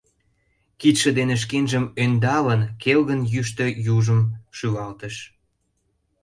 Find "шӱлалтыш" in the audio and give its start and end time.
4.57-5.15